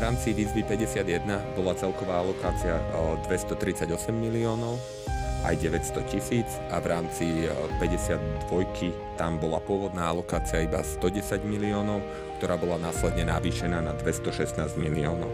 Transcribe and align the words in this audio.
rámci 0.00 0.32
výzvy 0.32 0.64
51 0.64 1.60
bola 1.60 1.76
celková 1.76 2.24
alokácia 2.24 2.80
238 3.28 3.84
miliónov, 4.16 4.80
aj 5.44 5.56
900 5.60 6.04
tisíc 6.08 6.48
a 6.72 6.80
v 6.80 6.86
rámci 6.88 7.48
52 7.80 8.48
tam 9.20 9.36
bola 9.36 9.60
pôvodná 9.60 10.08
alokácia 10.08 10.64
iba 10.64 10.80
110 10.80 11.44
miliónov, 11.44 12.00
ktorá 12.40 12.56
bola 12.56 12.80
následne 12.80 13.28
navýšená 13.28 13.84
na 13.84 13.92
216 14.00 14.80
miliónov. 14.80 15.32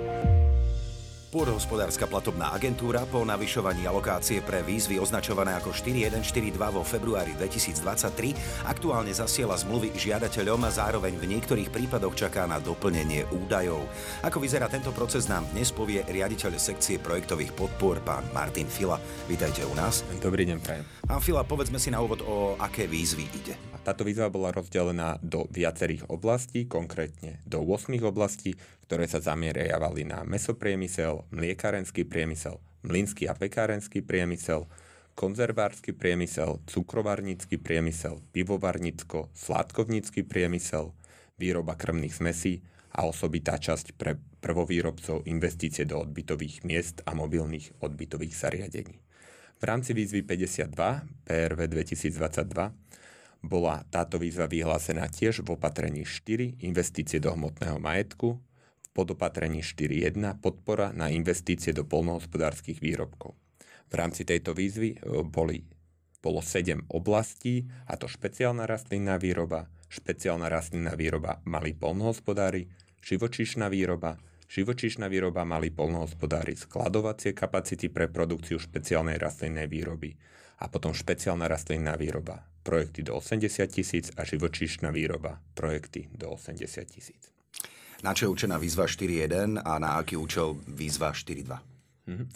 Pôdohospodárska 1.36 2.08
platobná 2.08 2.48
agentúra 2.56 3.04
po 3.04 3.20
navyšovaní 3.20 3.84
alokácie 3.84 4.40
pre 4.40 4.64
výzvy 4.64 4.96
označované 4.96 5.52
ako 5.52 5.68
4142 5.68 6.56
vo 6.56 6.80
februári 6.80 7.36
2023 7.36 8.64
aktuálne 8.64 9.12
zasiela 9.12 9.52
zmluvy 9.52 9.92
žiadateľom 10.00 10.64
a 10.64 10.72
zároveň 10.72 11.12
v 11.20 11.36
niektorých 11.36 11.68
prípadoch 11.68 12.16
čaká 12.16 12.48
na 12.48 12.56
doplnenie 12.56 13.28
údajov. 13.28 13.84
Ako 14.24 14.40
vyzerá 14.40 14.64
tento 14.72 14.96
proces 14.96 15.28
nám 15.28 15.44
dnes 15.52 15.68
povie 15.76 16.08
riaditeľ 16.08 16.56
sekcie 16.56 16.96
projektových 16.96 17.52
podpor 17.52 18.00
pán 18.00 18.24
Martin 18.32 18.72
Fila. 18.72 18.96
Vítajte 19.28 19.60
u 19.68 19.76
nás. 19.76 20.08
Dobrý 20.24 20.48
deň, 20.48 20.56
prajem. 20.64 20.88
Pán 21.04 21.20
Fila, 21.20 21.44
povedzme 21.44 21.76
si 21.76 21.92
na 21.92 22.00
úvod, 22.00 22.24
o 22.24 22.56
aké 22.56 22.88
výzvy 22.88 23.28
ide. 23.36 23.76
Táto 23.86 24.02
výzva 24.02 24.26
bola 24.26 24.50
rozdelená 24.50 25.14
do 25.22 25.46
viacerých 25.46 26.10
oblastí, 26.10 26.66
konkrétne 26.66 27.38
do 27.46 27.62
8 27.62 27.94
oblastí, 28.02 28.58
ktoré 28.86 29.10
sa 29.10 29.18
zameriavali 29.18 30.06
na 30.06 30.22
mesopriemysel, 30.22 31.26
mliekarenský 31.34 32.06
priemysel, 32.06 32.62
mlynský 32.86 33.26
a 33.26 33.34
pekárenský 33.34 34.06
priemysel, 34.06 34.70
konzervársky 35.18 35.90
priemysel, 35.90 36.62
cukrovarnícky 36.70 37.58
priemysel, 37.58 38.22
pivovarnicko, 38.30 39.32
sládkovnícky 39.34 40.22
priemysel, 40.22 40.94
výroba 41.34 41.74
krmných 41.74 42.14
zmesí 42.14 42.62
a 42.94 43.04
osobitá 43.10 43.58
časť 43.58 43.98
pre 43.98 44.20
prvovýrobcov 44.38 45.26
investície 45.26 45.82
do 45.82 46.00
odbytových 46.00 46.62
miest 46.62 47.02
a 47.04 47.12
mobilných 47.18 47.82
odbytových 47.82 48.34
zariadení. 48.38 48.96
V 49.56 49.62
rámci 49.64 49.96
výzvy 49.96 50.22
52 50.22 51.26
PRV 51.26 51.60
2022 51.66 52.86
bola 53.40 53.82
táto 53.88 54.20
výzva 54.20 54.44
vyhlásená 54.44 55.08
tiež 55.08 55.40
v 55.42 55.56
opatrení 55.56 56.04
4 56.04 56.60
investície 56.60 57.18
do 57.18 57.32
hmotného 57.32 57.80
majetku, 57.80 58.36
podopatrení 58.96 59.60
4.1 59.60 60.40
podpora 60.40 60.96
na 60.96 61.12
investície 61.12 61.76
do 61.76 61.84
polnohospodárskych 61.84 62.80
výrobkov. 62.80 63.36
V 63.92 63.94
rámci 63.94 64.24
tejto 64.24 64.56
výzvy 64.56 64.96
e, 64.96 64.98
boli, 65.28 65.68
bolo 66.24 66.40
7 66.40 66.88
oblastí, 66.88 67.68
a 67.84 68.00
to 68.00 68.08
špeciálna 68.08 68.64
rastlinná 68.64 69.20
výroba, 69.20 69.68
špeciálna 69.92 70.48
rastlinná 70.48 70.96
výroba 70.96 71.44
malí 71.44 71.76
polnohospodári, 71.76 72.72
živočíšna 73.04 73.68
výroba, 73.68 74.16
živočíšna 74.48 75.12
výroba 75.12 75.44
malí 75.44 75.68
polnohospodári, 75.68 76.56
skladovacie 76.56 77.36
kapacity 77.36 77.92
pre 77.92 78.08
produkciu 78.08 78.56
špeciálnej 78.56 79.20
rastlinnej 79.20 79.68
výroby 79.68 80.16
a 80.64 80.72
potom 80.72 80.96
špeciálna 80.96 81.44
rastlinná 81.44 82.00
výroba, 82.00 82.48
projekty 82.64 83.04
do 83.04 83.20
80 83.20 83.68
tisíc 83.68 84.08
a 84.16 84.24
živočíšna 84.24 84.88
výroba, 84.88 85.44
projekty 85.52 86.08
do 86.16 86.32
80 86.32 86.64
tisíc. 86.88 87.35
Na 88.06 88.14
čo 88.14 88.30
je 88.30 88.38
určená 88.38 88.54
výzva 88.62 88.86
4.1 88.86 89.66
a 89.66 89.82
na 89.82 89.98
aký 89.98 90.14
účel 90.14 90.54
výzva 90.70 91.10
4.2? 91.10 91.58
Mm-hmm. 92.06 92.26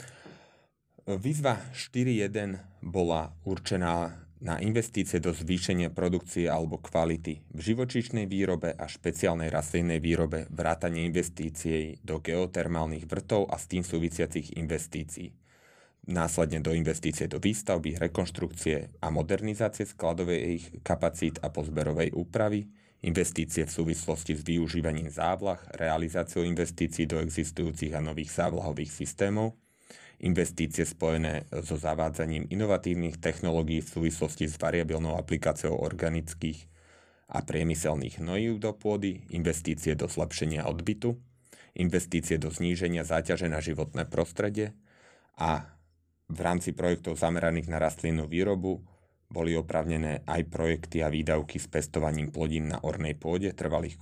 Výzva 1.22 1.62
4.1 1.70 2.58
bola 2.82 3.30
určená 3.46 4.18
na 4.42 4.58
investície 4.58 5.22
do 5.22 5.30
zvýšenia 5.30 5.94
produkcie 5.94 6.50
alebo 6.50 6.82
kvality 6.82 7.54
v 7.54 7.60
živočíšnej 7.62 8.26
výrobe 8.26 8.74
a 8.74 8.90
špeciálnej 8.90 9.46
rastlinnej 9.46 10.02
výrobe, 10.02 10.50
vrátanie 10.50 11.06
investícií 11.06 12.02
do 12.02 12.18
geotermálnych 12.18 13.06
vrtov 13.06 13.46
a 13.46 13.54
s 13.54 13.70
tým 13.70 13.86
súvisiacich 13.86 14.58
investícií 14.58 15.30
následne 16.10 16.58
do 16.58 16.74
investície 16.74 17.30
do 17.30 17.38
výstavby, 17.38 18.00
rekonštrukcie 18.00 18.98
a 19.04 19.06
modernizácie 19.12 19.86
skladovej 19.86 20.82
kapacít 20.82 21.38
a 21.44 21.52
pozberovej 21.52 22.10
úpravy, 22.16 22.66
investície 23.00 23.64
v 23.64 23.72
súvislosti 23.72 24.36
s 24.36 24.42
využívaním 24.44 25.08
závlah, 25.08 25.60
realizáciou 25.72 26.44
investícií 26.44 27.08
do 27.08 27.20
existujúcich 27.20 27.96
a 27.96 28.04
nových 28.04 28.32
závlahových 28.32 28.92
systémov, 28.92 29.56
investície 30.20 30.84
spojené 30.84 31.48
so 31.64 31.80
zavádzaním 31.80 32.44
inovatívnych 32.52 33.16
technológií 33.16 33.80
v 33.80 33.88
súvislosti 33.88 34.44
s 34.52 34.60
variabilnou 34.60 35.16
aplikáciou 35.16 35.80
organických 35.80 36.68
a 37.30 37.40
priemyselných 37.40 38.20
hnojív 38.20 38.60
do 38.60 38.70
pôdy, 38.76 39.24
investície 39.32 39.96
do 39.96 40.10
zlepšenia 40.10 40.68
odbytu, 40.68 41.16
investície 41.72 42.36
do 42.36 42.52
zníženia 42.52 43.06
záťaže 43.06 43.48
na 43.48 43.64
životné 43.64 44.04
prostredie 44.12 44.76
a 45.40 45.72
v 46.30 46.38
rámci 46.38 46.76
projektov 46.76 47.16
zameraných 47.16 47.72
na 47.72 47.80
rastlinnú 47.80 48.28
výrobu 48.28 48.84
boli 49.30 49.54
opravnené 49.54 50.26
aj 50.26 50.42
projekty 50.50 51.06
a 51.06 51.08
výdavky 51.08 51.62
s 51.62 51.70
pestovaním 51.70 52.34
plodín 52.34 52.74
na 52.74 52.82
ornej 52.82 53.14
pôde, 53.14 53.54
trvalých 53.54 53.94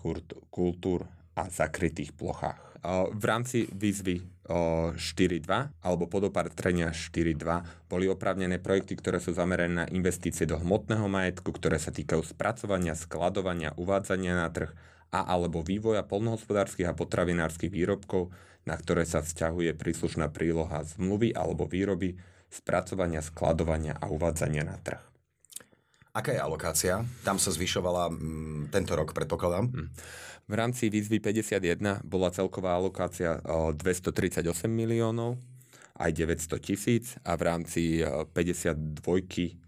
kultúr 0.48 1.04
a 1.36 1.52
zakrytých 1.52 2.16
plochách. 2.16 2.80
V 3.12 3.24
rámci 3.26 3.68
výzvy 3.68 4.24
4.2 4.48 5.44
alebo 5.84 6.08
podopatrenia 6.08 6.94
4.2 6.94 7.90
boli 7.90 8.08
opravnené 8.08 8.56
projekty, 8.62 8.96
ktoré 8.96 9.20
sú 9.20 9.36
zamerané 9.36 9.84
na 9.84 9.86
investície 9.92 10.48
do 10.48 10.56
hmotného 10.56 11.04
majetku, 11.10 11.52
ktoré 11.52 11.76
sa 11.76 11.92
týkajú 11.92 12.24
spracovania, 12.24 12.96
skladovania, 12.96 13.76
uvádzania 13.76 14.32
na 14.38 14.48
trh 14.48 14.72
a 15.12 15.26
alebo 15.26 15.60
vývoja 15.60 16.06
polnohospodárskych 16.06 16.88
a 16.88 16.96
potravinárskych 16.96 17.68
výrobkov, 17.68 18.32
na 18.64 18.78
ktoré 18.78 19.04
sa 19.04 19.20
vzťahuje 19.26 19.76
príslušná 19.76 20.30
príloha 20.32 20.80
zmluvy 20.86 21.34
alebo 21.34 21.68
výroby, 21.68 22.16
spracovania, 22.48 23.20
skladovania 23.20 23.98
a 24.00 24.08
uvádzania 24.08 24.64
na 24.64 24.78
trh. 24.80 25.02
Aká 26.18 26.34
je 26.34 26.42
alokácia? 26.42 27.06
Tam 27.22 27.38
sa 27.38 27.54
zvyšovala 27.54 28.10
m, 28.10 28.14
mm, 28.18 28.62
tento 28.74 28.98
rok, 28.98 29.14
predpokladám. 29.14 29.70
Hm. 29.70 29.86
V 30.50 30.54
rámci 30.56 30.90
výzvy 30.90 31.22
51 31.22 32.02
bola 32.02 32.34
celková 32.34 32.74
alokácia 32.74 33.38
238 33.38 34.42
miliónov, 34.66 35.38
aj 35.94 36.10
900 36.10 36.58
tisíc 36.58 37.14
a 37.22 37.38
v 37.38 37.42
rámci 37.46 37.82
52 38.02 38.98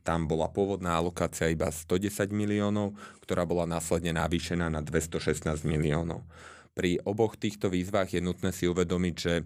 tam 0.03 0.27
bola 0.27 0.49
pôvodná 0.49 0.97
alokácia 0.97 1.53
iba 1.53 1.69
110 1.69 2.33
miliónov, 2.35 2.97
ktorá 3.23 3.47
bola 3.47 3.69
následne 3.69 4.17
navýšená 4.17 4.73
na 4.73 4.81
216 4.83 5.63
miliónov. 5.69 6.25
Pri 6.73 6.97
oboch 7.05 7.37
týchto 7.37 7.69
výzvach 7.69 8.11
je 8.11 8.25
nutné 8.25 8.51
si 8.57 8.65
uvedomiť, 8.65 9.15
že 9.21 9.45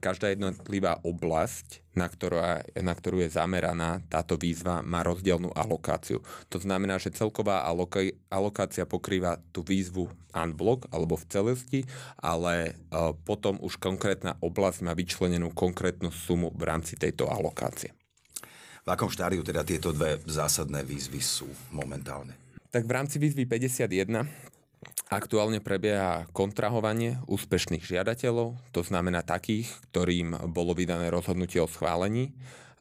každá 0.00 0.32
jednotlivá 0.32 0.98
oblasť, 1.04 1.84
na, 1.94 2.10
ktorú, 2.10 2.40
na 2.80 2.94
ktorú 2.94 3.22
je 3.22 3.30
zameraná 3.34 4.02
táto 4.10 4.34
výzva, 4.34 4.82
má 4.82 5.04
rozdielnú 5.06 5.52
alokáciu. 5.54 6.24
To 6.50 6.58
znamená, 6.58 6.98
že 6.98 7.14
celková 7.14 7.62
aloka- 7.62 8.12
alokácia 8.32 8.88
pokrýva 8.88 9.38
tú 9.54 9.62
výzvu 9.62 10.10
unblock 10.34 10.90
alebo 10.90 11.14
v 11.14 11.28
celosti, 11.30 11.80
ale 12.18 12.74
uh, 12.90 13.14
potom 13.14 13.62
už 13.62 13.78
konkrétna 13.78 14.34
oblasť 14.42 14.78
má 14.82 14.92
vyčlenenú 14.92 15.54
konkrétnu 15.54 16.10
sumu 16.10 16.50
v 16.50 16.62
rámci 16.66 16.98
tejto 16.98 17.30
alokácie. 17.30 17.94
V 18.84 18.88
akom 18.92 19.08
štádiu 19.08 19.40
teda 19.40 19.64
tieto 19.64 19.96
dve 19.96 20.20
zásadné 20.28 20.84
výzvy 20.84 21.20
sú 21.22 21.48
momentálne? 21.72 22.36
Tak 22.68 22.84
v 22.84 22.92
rámci 22.92 23.16
výzvy 23.16 23.48
51 23.48 24.53
Aktuálne 25.12 25.60
prebieha 25.60 26.24
kontrahovanie 26.32 27.20
úspešných 27.28 27.84
žiadateľov, 27.84 28.56
to 28.72 28.80
znamená 28.80 29.20
takých, 29.20 29.68
ktorým 29.92 30.32
bolo 30.48 30.72
vydané 30.72 31.12
rozhodnutie 31.12 31.60
o 31.60 31.68
schválení 31.68 32.32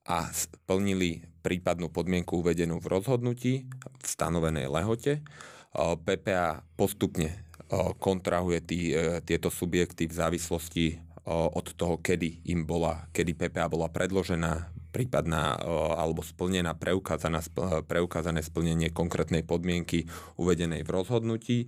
a 0.07 0.31
splnili 0.31 1.27
prípadnú 1.43 1.91
podmienku 1.91 2.39
uvedenú 2.39 2.79
v 2.79 2.87
rozhodnutí 2.95 3.53
v 3.75 4.05
stanovenej 4.07 4.71
lehote. 4.71 5.19
PPA 5.75 6.63
postupne 6.79 7.43
kontrahuje 7.99 8.59
tý, 8.63 8.79
e, 8.93 9.19
tieto 9.25 9.49
subjekty 9.51 10.07
v 10.07 10.13
závislosti 10.13 10.85
od 11.27 11.75
toho, 11.75 12.03
kedy 12.03 12.51
im 12.51 12.67
bola, 12.67 13.07
kedy 13.15 13.31
PPA 13.35 13.71
bola 13.71 13.87
predložená, 13.87 14.71
prípadná 14.91 15.55
alebo 15.97 16.21
splnená 16.21 16.75
preukázané 17.87 18.41
splnenie 18.43 18.91
konkrétnej 18.91 19.41
podmienky 19.41 20.05
uvedenej 20.37 20.83
v 20.83 20.93
rozhodnutí 20.93 21.59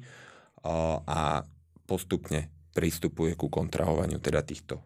a 1.06 1.46
postupne 1.86 2.50
pristupuje 2.74 3.38
ku 3.38 3.48
kontrahovaniu 3.48 4.18
teda 4.18 4.42
týchto 4.42 4.82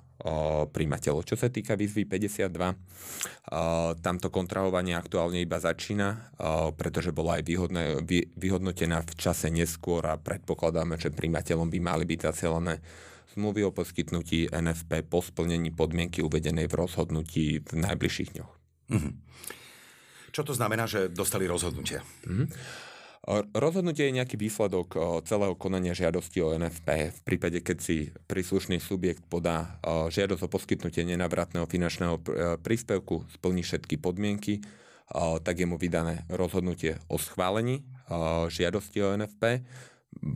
príjmateľov. 0.75 1.23
Čo 1.23 1.39
sa 1.39 1.47
týka 1.47 1.79
výzvy 1.79 2.03
52, 2.03 3.95
tamto 4.03 4.27
kontrahovanie 4.27 4.99
aktuálne 4.99 5.39
iba 5.39 5.63
začína, 5.63 6.35
pretože 6.75 7.15
bola 7.15 7.39
aj 7.39 7.47
výhodné, 7.47 8.03
vyhodnotená 8.35 8.99
v 9.07 9.15
čase 9.15 9.47
neskôr 9.47 10.03
a 10.03 10.19
predpokladáme, 10.19 10.99
že 10.99 11.15
príjmateľom 11.15 11.71
by 11.71 11.79
mali 11.79 12.03
byť 12.03 12.19
zacielené 12.35 12.83
zmluvy 13.39 13.63
o 13.63 13.71
poskytnutí 13.71 14.51
NFP 14.51 15.07
po 15.07 15.23
splnení 15.23 15.71
podmienky 15.71 16.19
uvedenej 16.19 16.67
v 16.67 16.75
rozhodnutí 16.75 17.63
v 17.63 17.71
najbližších 17.79 18.29
dňoch. 18.35 18.53
Mm-hmm. 18.91 19.13
Čo 20.35 20.41
to 20.43 20.51
znamená, 20.51 20.83
že 20.83 21.07
dostali 21.07 21.47
rozhodnutie? 21.47 22.03
Mm-hmm. 22.27 22.47
Rozhodnutie 23.53 24.09
je 24.09 24.17
nejaký 24.17 24.41
výsledok 24.41 24.97
celého 25.21 25.53
konania 25.53 25.93
žiadosti 25.93 26.41
o 26.41 26.49
NFP. 26.57 27.13
V 27.13 27.21
prípade, 27.21 27.61
keď 27.61 27.77
si 27.77 28.09
príslušný 28.25 28.81
subjekt 28.81 29.21
podá 29.29 29.77
žiadosť 29.85 30.49
o 30.49 30.49
poskytnutie 30.49 31.05
nenavratného 31.05 31.69
finančného 31.69 32.17
príspevku, 32.65 33.29
splní 33.37 33.61
všetky 33.61 34.01
podmienky, 34.01 34.65
tak 35.45 35.61
je 35.61 35.69
mu 35.69 35.77
vydané 35.77 36.25
rozhodnutie 36.25 36.97
o 37.05 37.21
schválení 37.21 37.85
žiadosti 38.49 38.97
o 39.05 39.13
NFP 39.13 39.61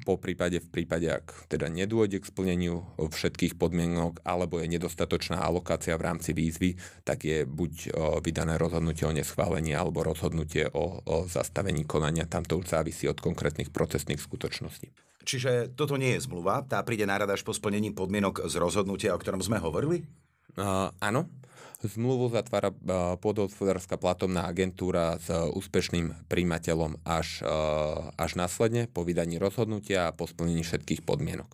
po 0.06 0.16
prípade, 0.22 0.62
v 0.64 0.70
prípade, 0.70 1.10
ak 1.10 1.50
teda 1.52 1.68
nedôjde 1.68 2.22
k 2.24 2.30
splneniu 2.30 2.86
všetkých 2.98 3.60
podmienok 3.60 4.24
alebo 4.24 4.62
je 4.62 4.70
nedostatočná 4.70 5.42
alokácia 5.42 5.98
v 6.00 6.06
rámci 6.08 6.32
výzvy, 6.32 6.78
tak 7.04 7.28
je 7.28 7.44
buď 7.44 7.92
vydané 8.24 8.56
rozhodnutie 8.56 9.04
o 9.04 9.16
neschválení 9.16 9.76
alebo 9.76 10.06
rozhodnutie 10.06 10.72
o, 10.72 11.04
o 11.04 11.16
zastavení 11.28 11.84
konania. 11.84 12.30
Tam 12.30 12.48
to 12.48 12.62
už 12.62 12.70
závisí 12.72 13.10
od 13.10 13.20
konkrétnych 13.20 13.74
procesných 13.74 14.22
skutočností. 14.22 14.94
Čiže 15.24 15.72
toto 15.76 15.96
nie 15.96 16.20
je 16.20 16.28
zmluva, 16.28 16.68
tá 16.68 16.84
príde 16.84 17.08
nárada 17.08 17.36
až 17.36 17.48
po 17.48 17.56
splnení 17.56 17.96
podmienok 17.96 18.44
z 18.44 18.60
rozhodnutia, 18.60 19.16
o 19.16 19.20
ktorom 19.20 19.40
sme 19.40 19.60
hovorili? 19.60 20.04
Áno, 20.58 21.22
Zmluvu 21.84 22.32
zatvára 22.32 22.72
podhospodárska 23.20 24.00
platomná 24.00 24.48
agentúra 24.48 25.20
s 25.20 25.28
úspešným 25.28 26.32
príjimateľom 26.32 27.04
až, 27.04 27.44
až 28.16 28.32
následne 28.40 28.88
po 28.88 29.04
vydaní 29.04 29.36
rozhodnutia 29.36 30.08
a 30.08 30.16
po 30.16 30.24
splnení 30.24 30.64
všetkých 30.64 31.04
podmienok. 31.04 31.52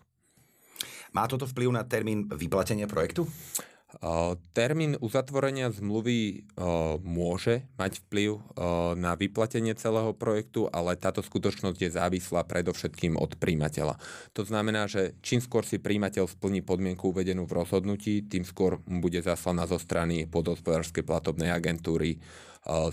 Má 1.10 1.26
toto 1.26 1.50
vplyv 1.50 1.74
na 1.74 1.82
termín 1.82 2.30
vyplatenia 2.30 2.86
projektu? 2.86 3.26
Termín 4.54 4.94
uzatvorenia 5.02 5.74
zmluvy 5.74 6.46
môže 7.02 7.66
mať 7.74 7.98
vplyv 8.06 8.38
na 8.94 9.18
vyplatenie 9.18 9.74
celého 9.74 10.14
projektu, 10.14 10.70
ale 10.70 10.94
táto 10.94 11.26
skutočnosť 11.26 11.74
je 11.74 11.90
závislá 11.90 12.46
predovšetkým 12.46 13.18
od 13.18 13.34
príjimateľa. 13.34 13.98
To 14.38 14.46
znamená, 14.46 14.86
že 14.86 15.18
čím 15.26 15.42
skôr 15.42 15.66
si 15.66 15.82
príjimateľ 15.82 16.30
splní 16.30 16.62
podmienku 16.62 17.10
uvedenú 17.10 17.50
v 17.50 17.66
rozhodnutí, 17.66 18.30
tým 18.30 18.46
skôr 18.46 18.78
bude 18.86 19.18
zaslaná 19.26 19.66
zo 19.66 19.82
strany 19.82 20.22
podhospodárskej 20.30 21.02
platobnej 21.02 21.50
agentúry 21.50 22.22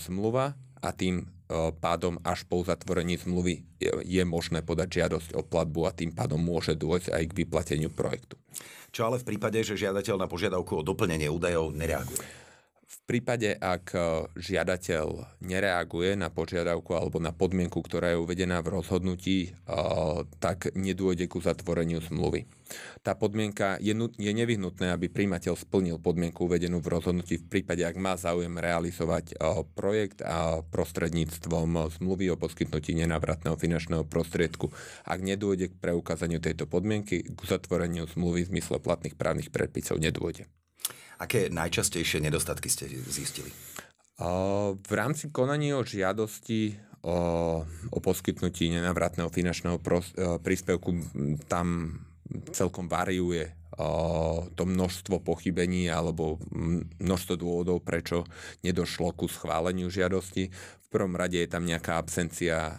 zmluva 0.02 0.58
a 0.82 0.90
tým 0.98 1.30
pádom 1.80 2.20
až 2.28 2.44
po 2.44 2.60
uzatvorení 2.60 3.16
zmluvy 3.20 3.64
je 4.04 4.24
možné 4.28 4.64
podať 4.64 5.04
žiadosť 5.04 5.30
o 5.40 5.42
platbu 5.48 5.82
a 5.88 5.96
tým 5.96 6.12
pádom 6.12 6.40
môže 6.40 6.76
dôjsť 6.76 7.16
aj 7.16 7.24
k 7.24 7.38
vyplateniu 7.44 7.90
projektu. 7.92 8.36
Čo 8.92 9.12
ale 9.12 9.20
v 9.20 9.36
prípade, 9.36 9.60
že 9.64 9.80
žiadateľ 9.80 10.16
na 10.20 10.28
požiadavku 10.28 10.80
o 10.80 10.84
doplnenie 10.84 11.32
údajov 11.32 11.76
nereaguje? 11.76 12.47
V 13.08 13.16
prípade, 13.16 13.56
ak 13.56 13.96
žiadateľ 14.36 15.40
nereaguje 15.40 16.20
na 16.20 16.28
požiadavku 16.28 16.92
alebo 16.92 17.24
na 17.24 17.32
podmienku, 17.32 17.80
ktorá 17.80 18.12
je 18.12 18.20
uvedená 18.20 18.60
v 18.60 18.76
rozhodnutí, 18.76 19.56
tak 20.44 20.76
nedôjde 20.76 21.32
ku 21.32 21.40
zatvoreniu 21.40 22.04
zmluvy. 22.04 22.52
Tá 23.08 23.16
podmienka 23.16 23.80
je, 23.80 23.96
je 23.96 24.32
nevyhnutné, 24.36 24.92
aby 24.92 25.08
príjimateľ 25.08 25.56
splnil 25.56 26.04
podmienku 26.04 26.52
uvedenú 26.52 26.84
v 26.84 27.00
rozhodnutí 27.00 27.40
v 27.40 27.48
prípade, 27.48 27.88
ak 27.88 27.96
má 27.96 28.20
záujem 28.20 28.60
realizovať 28.60 29.40
projekt 29.72 30.20
a 30.28 30.60
prostredníctvom 30.68 31.88
zmluvy 32.04 32.36
o 32.36 32.36
poskytnutí 32.36 32.92
nenávratného 32.92 33.56
finančného 33.56 34.04
prostriedku. 34.04 34.76
Ak 35.08 35.24
nedôjde 35.24 35.72
k 35.72 35.80
preukázaniu 35.80 36.44
tejto 36.44 36.68
podmienky, 36.68 37.24
k 37.24 37.40
zatvoreniu 37.40 38.04
zmluvy 38.04 38.44
v 38.44 38.60
zmysle 38.60 38.84
platných 38.84 39.16
právnych 39.16 39.48
predpisov 39.48 39.96
nedôjde. 39.96 40.52
Aké 41.18 41.50
najčastejšie 41.50 42.22
nedostatky 42.22 42.70
ste 42.70 42.90
zistili? 43.10 43.50
V 44.74 44.92
rámci 44.94 45.30
konania 45.30 45.78
o 45.78 45.86
žiadosti 45.86 46.74
o, 47.06 47.18
o 47.66 47.98
poskytnutí 48.02 48.74
nenavratného 48.74 49.30
finančného 49.30 49.78
pros, 49.78 50.10
e, 50.18 50.42
príspevku 50.42 50.90
tam 51.46 52.02
celkom 52.50 52.90
variuje 52.90 53.54
to 54.58 54.64
množstvo 54.66 55.22
pochybení 55.22 55.86
alebo 55.86 56.42
množstvo 56.98 57.34
dôvodov, 57.38 57.86
prečo 57.86 58.26
nedošlo 58.66 59.14
ku 59.14 59.30
schváleniu 59.30 59.86
žiadosti. 59.94 60.50
V 60.50 60.88
prvom 60.90 61.14
rade 61.14 61.38
je 61.38 61.46
tam 61.52 61.62
nejaká 61.62 62.02
absencia 62.02 62.74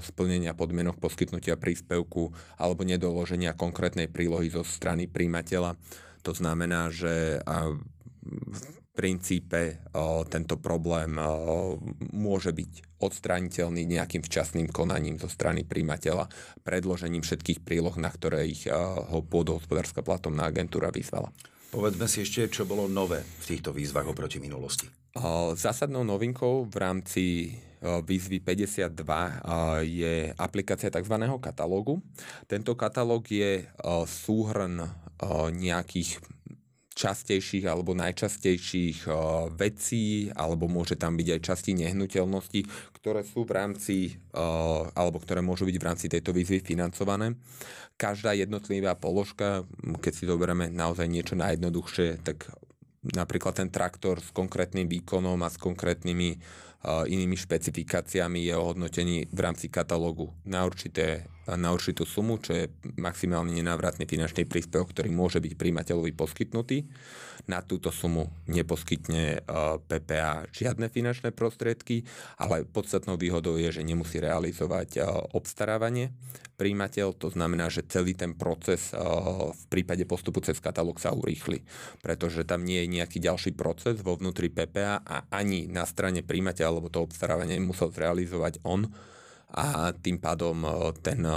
splnenia 0.00 0.56
podmienok 0.56 0.96
poskytnutia 0.96 1.60
príspevku 1.60 2.32
alebo 2.56 2.80
nedoloženia 2.80 3.52
konkrétnej 3.52 4.08
prílohy 4.08 4.48
zo 4.48 4.64
strany 4.64 5.04
príjmateľa. 5.04 5.76
To 6.22 6.32
znamená, 6.34 6.88
že 6.94 7.42
v 7.42 8.62
princípe 8.94 9.82
tento 10.30 10.54
problém 10.60 11.18
môže 12.14 12.54
byť 12.54 13.00
odstrániteľný 13.02 13.82
nejakým 13.88 14.22
včasným 14.22 14.70
konaním 14.70 15.18
zo 15.18 15.26
strany 15.26 15.66
príjmateľa, 15.66 16.30
predložením 16.62 17.26
všetkých 17.26 17.66
príloh, 17.66 17.96
na 17.98 18.12
ktoré 18.12 18.46
ich 18.46 18.70
ho 18.70 19.18
pôdohospodárska 19.26 20.06
platomná 20.06 20.46
agentúra 20.46 20.94
vyzvala. 20.94 21.34
Povedzme 21.72 22.04
si 22.04 22.22
ešte, 22.22 22.52
čo 22.52 22.68
bolo 22.68 22.84
nové 22.84 23.24
v 23.24 23.44
týchto 23.48 23.72
výzvach 23.72 24.04
oproti 24.04 24.38
minulosti. 24.38 24.86
Zásadnou 25.56 26.04
novinkou 26.04 26.68
v 26.68 26.76
rámci 26.76 27.24
výzvy 27.82 28.38
52 28.38 28.94
je 29.82 30.30
aplikácia 30.38 30.86
tzv. 30.86 31.16
katalógu. 31.42 31.98
Tento 32.46 32.78
katalóg 32.78 33.26
je 33.26 33.66
súhrn 34.06 34.86
nejakých 35.50 36.22
častejších 36.92 37.64
alebo 37.66 37.96
najčastejších 37.96 39.08
vecí, 39.56 40.28
alebo 40.36 40.68
môže 40.68 40.94
tam 40.94 41.16
byť 41.16 41.28
aj 41.34 41.40
časti 41.40 41.72
nehnuteľnosti, 41.80 42.60
ktoré 43.00 43.24
sú 43.24 43.48
v 43.48 43.56
rámci, 43.56 43.96
alebo 44.92 45.16
ktoré 45.18 45.40
môžu 45.40 45.64
byť 45.64 45.76
v 45.80 45.86
rámci 45.88 46.06
tejto 46.12 46.36
výzvy 46.36 46.60
financované. 46.60 47.34
Každá 47.96 48.36
jednotlivá 48.36 48.92
položka, 48.94 49.64
keď 50.04 50.12
si 50.12 50.28
zoberieme 50.28 50.68
naozaj 50.68 51.08
niečo 51.08 51.34
najjednoduchšie, 51.34 52.20
tak 52.22 52.52
napríklad 53.02 53.58
ten 53.58 53.72
traktor 53.72 54.20
s 54.20 54.30
konkrétnym 54.30 54.86
výkonom 54.86 55.40
a 55.42 55.50
s 55.50 55.58
konkrétnymi 55.58 56.38
inými 57.06 57.36
špecifikáciami 57.36 58.44
je 58.44 58.56
ohodnotený 58.56 59.26
v 59.32 59.40
rámci 59.40 59.68
katalógu 59.68 60.34
na, 60.44 60.66
určité, 60.66 61.26
na 61.50 61.74
určitú 61.74 62.06
sumu, 62.06 62.38
čo 62.38 62.54
je 62.54 62.64
maximálne 62.98 63.50
nenávratný 63.50 64.06
finančný 64.06 64.46
príspevok, 64.46 64.94
ktorý 64.94 65.10
môže 65.10 65.42
byť 65.42 65.52
príjimateľovi 65.58 66.12
poskytnutý. 66.14 66.86
Na 67.50 67.58
túto 67.58 67.90
sumu 67.90 68.30
neposkytne 68.46 69.42
PPA 69.90 70.46
žiadne 70.54 70.86
finančné 70.86 71.34
prostriedky, 71.34 72.06
ale 72.38 72.62
podstatnou 72.62 73.18
výhodou 73.18 73.58
je, 73.58 73.74
že 73.74 73.82
nemusí 73.82 74.22
realizovať 74.22 75.02
obstarávanie 75.34 76.14
príjimateľ, 76.62 77.18
to 77.18 77.34
znamená, 77.34 77.66
že 77.66 77.82
celý 77.90 78.14
ten 78.14 78.38
proces 78.38 78.94
v 78.94 79.64
prípade 79.66 80.06
postupu 80.06 80.38
cez 80.46 80.62
katalóg 80.62 81.02
sa 81.02 81.10
urýchli, 81.10 81.66
pretože 81.98 82.46
tam 82.46 82.62
nie 82.62 82.86
je 82.86 83.02
nejaký 83.02 83.18
ďalší 83.18 83.58
proces 83.58 83.98
vo 83.98 84.14
vnútri 84.14 84.46
PPA 84.46 85.02
a 85.02 85.26
ani 85.34 85.66
na 85.66 85.82
strane 85.82 86.22
príjimateľa 86.22 86.70
alebo 86.70 86.86
to 86.86 87.02
obstarávanie 87.02 87.58
musel 87.58 87.90
zrealizovať 87.90 88.62
on 88.62 88.86
a 89.52 89.92
tým 89.92 90.16
pádom 90.16 90.64
e, 90.64 90.70
ten 91.04 91.20
e, 91.20 91.36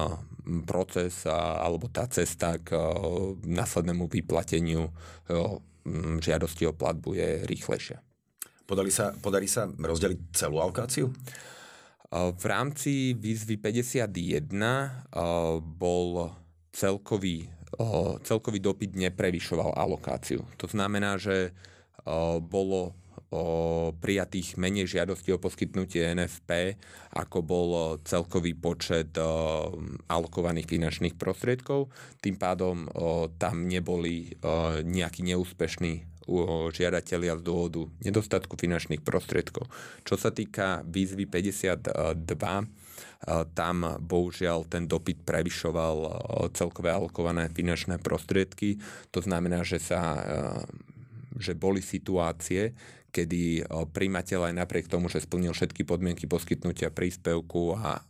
proces 0.63 1.27
alebo 1.27 1.91
tá 1.91 2.07
cesta 2.07 2.55
k 2.63 2.71
e, 2.71 2.81
následnému 3.43 4.07
vyplateniu 4.07 4.87
žiadosti 6.21 6.65
o 6.65 6.73
platbu 6.73 7.13
je 7.13 7.29
rýchlejšia. 7.45 8.01
Podali 8.65 8.89
sa, 8.89 9.13
podarí 9.21 9.45
sa 9.45 9.69
rozdeliť 9.69 10.33
celú 10.33 10.57
alokáciu? 10.57 11.13
V 12.15 12.45
rámci 12.49 13.13
výzvy 13.13 13.61
51 13.61 14.09
bol 15.61 16.33
celkový, 16.73 17.45
celkový 18.25 18.59
dopyt 18.61 18.97
neprevyšoval 18.97 19.77
alokáciu. 19.77 20.41
To 20.57 20.65
znamená, 20.65 21.21
že 21.21 21.53
bolo 22.41 22.97
o 23.35 23.91
prijatých 23.95 24.55
menej 24.55 24.87
žiadostí 24.87 25.33
o 25.35 25.41
poskytnutie 25.41 26.15
NFP, 26.15 26.79
ako 27.15 27.37
bol 27.43 27.69
celkový 28.05 28.55
počet 28.55 29.11
alokovaných 30.07 30.67
finančných 30.69 31.15
prostriedkov. 31.19 31.91
Tým 32.23 32.39
pádom 32.39 32.87
tam 33.35 33.67
neboli 33.67 34.35
nejakí 34.85 35.25
neúspešní 35.25 36.15
žiadatelia 36.73 37.37
z 37.37 37.45
dôvodu 37.45 37.85
nedostatku 38.01 38.57
finančných 38.57 39.05
prostriedkov. 39.05 39.69
Čo 40.01 40.17
sa 40.17 40.33
týka 40.33 40.81
výzvy 40.81 41.29
52, 41.29 42.17
tam 43.53 43.75
bohužiaľ 44.01 44.65
ten 44.65 44.89
dopyt 44.89 45.21
prevyšoval 45.21 45.97
celkové 46.57 46.89
alokované 46.93 47.49
finančné 47.53 48.01
prostriedky. 48.01 48.81
To 49.13 49.21
znamená, 49.21 49.61
že 49.61 49.77
sa 49.77 50.17
že 51.39 51.57
boli 51.57 51.79
situácie, 51.83 52.75
kedy 53.15 53.63
príjmateľ 53.95 54.51
aj 54.51 54.53
napriek 54.59 54.87
tomu, 54.91 55.07
že 55.07 55.23
splnil 55.23 55.55
všetky 55.55 55.87
podmienky 55.87 56.27
poskytnutia 56.27 56.91
príspevku 56.91 57.79
a 57.79 58.03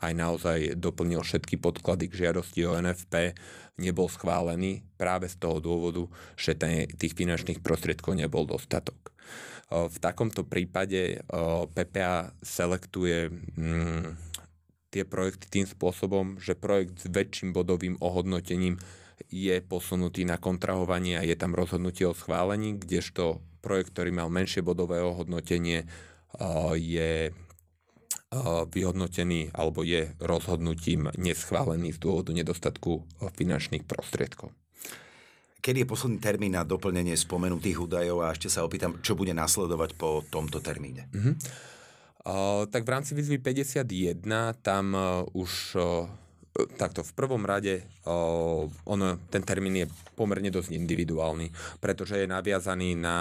aj 0.00 0.12
naozaj 0.16 0.58
doplnil 0.80 1.20
všetky 1.20 1.60
podklady 1.60 2.08
k 2.08 2.28
žiadosti 2.28 2.64
o 2.64 2.76
NFP, 2.76 3.36
nebol 3.80 4.08
schválený 4.08 4.84
práve 5.00 5.28
z 5.28 5.36
toho 5.40 5.60
dôvodu, 5.60 6.08
že 6.36 6.56
tých 6.96 7.16
finančných 7.16 7.64
prostriedkov 7.64 8.16
nebol 8.16 8.44
dostatok. 8.44 9.12
V 9.70 9.96
takomto 10.02 10.42
prípade 10.42 11.22
PPA 11.76 12.34
selektuje 12.42 13.30
mm, 13.30 14.18
tie 14.90 15.06
projekty 15.06 15.46
tým 15.46 15.66
spôsobom, 15.70 16.42
že 16.42 16.58
projekt 16.58 16.98
s 17.00 17.06
väčším 17.06 17.54
bodovým 17.54 17.94
ohodnotením 18.02 18.82
je 19.28 19.60
posunutý 19.60 20.24
na 20.24 20.40
kontrahovanie 20.40 21.20
a 21.20 21.26
je 21.26 21.36
tam 21.36 21.52
rozhodnutie 21.52 22.08
o 22.08 22.16
schválení, 22.16 22.80
kdežto 22.80 23.44
projekt, 23.60 23.92
ktorý 23.92 24.16
mal 24.16 24.32
menšie 24.32 24.64
bodové 24.64 25.04
ohodnotenie, 25.04 25.84
je 26.78 27.34
vyhodnotený 28.70 29.50
alebo 29.50 29.82
je 29.82 30.14
rozhodnutím 30.22 31.10
neschválený 31.18 31.98
z 31.98 31.98
dôvodu 31.98 32.30
nedostatku 32.30 33.02
finančných 33.34 33.82
prostriedkov. 33.82 34.54
Kedy 35.60 35.84
je 35.84 35.90
posledný 35.92 36.18
termín 36.24 36.56
na 36.56 36.64
doplnenie 36.64 37.12
spomenutých 37.18 37.84
údajov 37.84 38.24
a 38.24 38.32
ešte 38.32 38.48
sa 38.48 38.64
opýtam, 38.64 38.96
čo 39.04 39.12
bude 39.12 39.36
nasledovať 39.36 39.92
po 39.92 40.24
tomto 40.24 40.62
termíne? 40.64 41.10
Uh-huh. 41.12 41.36
Uh, 42.20 42.64
tak 42.72 42.88
v 42.88 42.92
rámci 42.96 43.12
výzvy 43.12 43.40
51 43.44 43.84
tam 44.64 44.84
uh, 44.96 45.24
už 45.36 45.76
uh, 45.76 46.08
takto 46.50 47.06
v 47.06 47.12
prvom 47.14 47.46
rade 47.46 47.86
uh, 48.04 48.66
ono, 48.66 49.06
ten 49.30 49.42
termín 49.46 49.84
je 49.84 49.86
pomerne 50.18 50.50
dosť 50.50 50.74
individuálny, 50.74 51.50
pretože 51.78 52.18
je 52.18 52.26
naviazaný 52.26 52.98
na, 52.98 53.18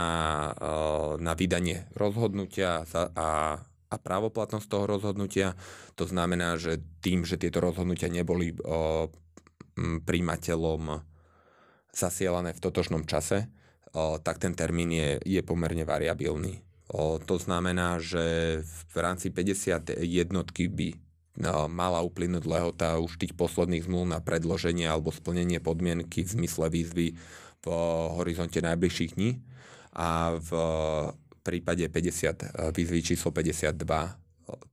uh, 0.57 1.13
na 1.21 1.37
vydanie 1.37 1.85
rozhodnutia 1.93 2.83
a 3.15 3.59
a 3.89 3.95
právoplatnosť 3.97 4.67
toho 4.69 4.85
rozhodnutia. 4.85 5.57
To 5.97 6.05
znamená, 6.05 6.55
že 6.61 6.77
tým, 7.01 7.25
že 7.25 7.41
tieto 7.41 7.57
rozhodnutia 7.57 8.07
neboli 8.07 8.53
o, 8.53 9.09
príjimateľom 10.05 11.01
zasielané 11.89 12.53
v 12.53 12.63
totožnom 12.63 13.03
čase, 13.09 13.49
o, 13.91 14.21
tak 14.21 14.37
ten 14.37 14.53
termín 14.53 14.93
je, 14.93 15.17
je 15.25 15.41
pomerne 15.41 15.83
variabilný. 15.89 16.61
O, 16.93 17.17
to 17.17 17.41
znamená, 17.41 17.97
že 17.97 18.61
v 18.93 18.95
rámci 19.01 19.33
50 19.33 19.97
jednotky 20.05 20.69
by 20.69 21.08
mala 21.71 22.03
uplynúť 22.03 22.43
lehota 22.43 22.99
už 22.99 23.15
tých 23.15 23.33
posledných 23.33 23.87
zmluv 23.87 24.11
na 24.11 24.19
predloženie 24.19 24.85
alebo 24.85 25.15
splnenie 25.15 25.63
podmienky 25.63 26.27
v 26.27 26.33
zmysle 26.35 26.67
výzvy 26.67 27.15
v 27.59 27.65
horizonte 28.15 28.59
najbližších 28.63 29.15
dní 29.19 29.39
a 29.95 30.35
v 30.35 30.49
prípade 31.43 31.87
50, 31.87 31.91
e, 31.91 32.47
výzvy 32.71 32.99
číslo 33.03 33.31
52 33.35 33.75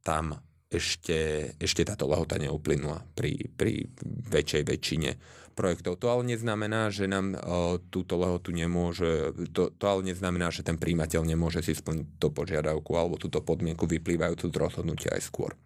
tam 0.03 0.39
ešte, 0.67 1.53
ešte 1.63 1.87
táto 1.87 2.11
lehota 2.11 2.39
neuplynula 2.43 3.07
pri, 3.15 3.39
pri 3.55 3.87
väčšej 4.27 4.63
väčšine 4.67 5.11
projektov. 5.57 5.97
To 6.03 6.13
ale 6.13 6.37
neznamená, 6.37 6.93
že 6.93 7.09
nám 7.09 7.33
uh, 7.33 7.79
túto 7.89 8.19
lehotu 8.21 8.53
nemôže, 8.53 9.33
to, 9.55 9.73
to 9.73 9.85
ale 9.89 10.05
neznamená, 10.05 10.53
že 10.53 10.67
ten 10.67 10.77
príjimateľ 10.77 11.23
nemôže 11.25 11.65
si 11.65 11.73
splniť 11.73 12.21
tú 12.21 12.29
požiadavku 12.35 12.93
alebo 12.93 13.17
túto 13.17 13.41
podmienku 13.41 13.89
vyplývajúcu 13.89 14.53
z 14.53 14.57
rozhodnutia 14.59 15.17
aj 15.17 15.23
skôr. 15.25 15.57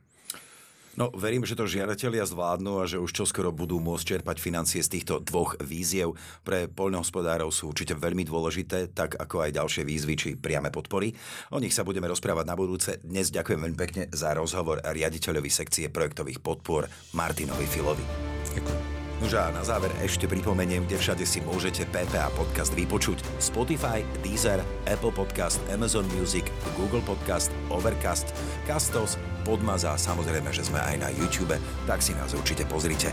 No, 0.98 1.10
verím, 1.14 1.46
že 1.46 1.54
to 1.54 1.70
žiadatelia 1.70 2.26
zvládnu 2.26 2.82
a 2.82 2.84
že 2.90 2.98
už 2.98 3.14
čoskoro 3.14 3.54
budú 3.54 3.78
môcť 3.78 4.18
čerpať 4.18 4.42
financie 4.42 4.82
z 4.82 4.98
týchto 4.98 5.22
dvoch 5.22 5.54
víziev. 5.62 6.18
Pre 6.42 6.66
poľnohospodárov 6.66 7.54
sú 7.54 7.70
určite 7.70 7.94
veľmi 7.94 8.26
dôležité, 8.26 8.90
tak 8.90 9.14
ako 9.14 9.46
aj 9.46 9.54
ďalšie 9.54 9.82
výzvy 9.86 10.14
či 10.18 10.28
priame 10.34 10.74
podpory. 10.74 11.14
O 11.54 11.62
nich 11.62 11.72
sa 11.72 11.86
budeme 11.86 12.10
rozprávať 12.10 12.44
na 12.46 12.58
budúce. 12.58 12.98
Dnes 13.06 13.30
ďakujem 13.30 13.60
veľmi 13.62 13.78
pekne 13.78 14.02
za 14.10 14.34
rozhovor 14.34 14.82
riaditeľovi 14.82 15.50
sekcie 15.50 15.86
projektových 15.94 16.42
podpor 16.42 16.90
Martinovi 17.14 17.66
Filovi. 17.70 18.02
Ďakujem. 18.50 18.99
Nože 19.20 19.36
a 19.36 19.52
na 19.52 19.60
záver 19.60 19.92
ešte 20.00 20.24
pripomeniem, 20.24 20.88
kde 20.88 20.96
všade 20.96 21.24
si 21.28 21.44
môžete 21.44 21.84
PPA 21.92 22.32
podcast 22.32 22.72
vypočuť. 22.72 23.20
Spotify, 23.36 24.00
Deezer, 24.24 24.64
Apple 24.88 25.12
Podcast, 25.12 25.60
Amazon 25.68 26.08
Music, 26.16 26.48
Google 26.72 27.04
Podcast, 27.04 27.52
Overcast, 27.68 28.32
Castos, 28.64 29.20
Podmaza 29.44 29.92
a 29.92 30.00
samozrejme, 30.00 30.48
že 30.56 30.64
sme 30.64 30.80
aj 30.80 30.96
na 31.04 31.08
YouTube, 31.12 31.52
tak 31.84 32.00
si 32.00 32.16
nás 32.16 32.32
určite 32.32 32.64
pozrite. 32.64 33.12